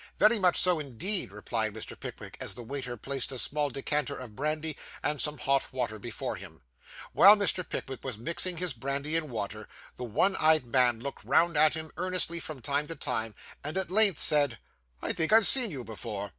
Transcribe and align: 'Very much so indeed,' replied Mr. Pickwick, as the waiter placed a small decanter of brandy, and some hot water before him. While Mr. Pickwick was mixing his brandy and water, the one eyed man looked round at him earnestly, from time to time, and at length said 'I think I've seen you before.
'Very 0.17 0.39
much 0.39 0.57
so 0.57 0.79
indeed,' 0.79 1.31
replied 1.31 1.75
Mr. 1.75 1.95
Pickwick, 1.99 2.35
as 2.39 2.55
the 2.55 2.63
waiter 2.63 2.97
placed 2.97 3.31
a 3.31 3.37
small 3.37 3.69
decanter 3.69 4.17
of 4.17 4.35
brandy, 4.35 4.75
and 5.03 5.21
some 5.21 5.37
hot 5.37 5.71
water 5.71 5.99
before 5.99 6.37
him. 6.37 6.63
While 7.13 7.35
Mr. 7.35 7.63
Pickwick 7.63 8.03
was 8.03 8.17
mixing 8.17 8.57
his 8.57 8.73
brandy 8.73 9.15
and 9.15 9.29
water, 9.29 9.67
the 9.97 10.03
one 10.03 10.35
eyed 10.37 10.65
man 10.65 11.01
looked 11.01 11.23
round 11.23 11.55
at 11.55 11.75
him 11.75 11.91
earnestly, 11.97 12.39
from 12.39 12.61
time 12.63 12.87
to 12.87 12.95
time, 12.95 13.35
and 13.63 13.77
at 13.77 13.91
length 13.91 14.17
said 14.17 14.57
'I 15.03 15.13
think 15.13 15.31
I've 15.31 15.45
seen 15.45 15.69
you 15.69 15.83
before. 15.83 16.29